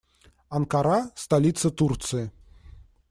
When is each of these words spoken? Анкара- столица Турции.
Анкара- 0.49 1.11
столица 1.15 1.69
Турции. 1.71 2.31